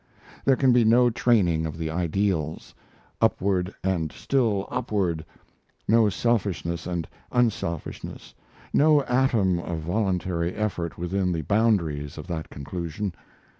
There 0.45 0.55
can 0.55 0.73
be 0.73 0.83
no 0.83 1.11
training 1.11 1.67
of 1.67 1.77
the 1.77 1.91
ideals, 1.91 2.73
"upward 3.21 3.71
and 3.83 4.11
still 4.11 4.67
upward," 4.71 5.23
no 5.87 6.09
selfishness 6.09 6.87
and 6.87 7.07
unselfishness, 7.31 8.33
no 8.73 9.03
atom 9.03 9.59
of 9.59 9.81
voluntary 9.81 10.55
effort 10.55 10.97
within 10.97 11.31
the 11.31 11.43
boundaries 11.43 12.17
of 12.17 12.25
that 12.25 12.49
conclusion. 12.49 13.13